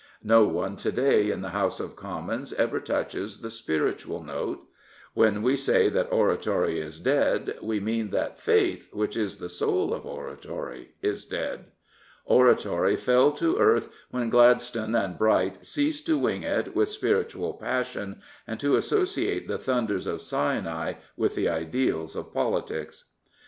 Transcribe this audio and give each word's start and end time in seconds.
No 0.23 0.45
one 0.47 0.77
to 0.77 0.91
day 0.91 1.29
in 1.29 1.43
the 1.43 1.51
House 1.51 1.79
of 1.79 1.95
Commons 1.95 2.53
ever 2.53 2.79
touches 2.79 3.41
the 3.41 3.51
spiritual 3.51 4.23
note. 4.23 4.61
When 5.13 5.43
we 5.43 5.55
say 5.55 5.89
that 5.89 6.11
oratory 6.11 6.79
is 6.79 6.99
dead 6.99 7.59
we 7.61 7.79
mean 7.79 8.09
that 8.09 8.39
faith, 8.39 8.91
which 8.95 9.15
is 9.15 9.37
the 9.37 9.47
soul 9.47 9.93
of 9.93 10.07
oratory, 10.07 10.95
is 11.03 11.23
dead. 11.23 11.65
Oratory 12.25 12.95
fell 12.95 13.31
to 13.33 13.59
earth 13.59 13.89
when 14.09 14.31
Gladstone 14.31 14.95
and 14.95 15.19
Bright 15.19 15.67
ceased 15.67 16.07
to 16.07 16.17
wing 16.17 16.41
it 16.41 16.75
with 16.75 16.89
spiritual 16.89 17.53
passion, 17.53 18.23
and 18.47 18.59
to 18.59 18.75
associate 18.77 19.47
the 19.47 19.59
thunders 19.59 20.07
of 20.07 20.23
Sinai 20.23 20.93
with 21.15 21.35
the 21.35 21.47
ideals 21.47 22.15
of 22.15 22.33
politics. 22.33 23.03